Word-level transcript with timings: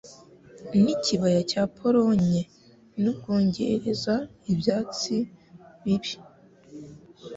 N'ikibaya 0.83 1.41
cya 1.51 1.63
Polonye, 1.77 2.41
n'Ubwongereza 3.01 4.15
ibyatsi 4.51 5.15
bibi, 5.83 6.11